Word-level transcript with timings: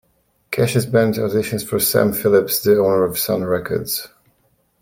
Cash's 0.49 0.87
band 0.87 1.13
auditions 1.13 1.63
for 1.63 1.79
Sam 1.79 2.11
Phillips, 2.11 2.63
the 2.63 2.79
owner 2.79 3.03
of 3.03 3.19
Sun 3.19 3.43
Records. 3.43 4.07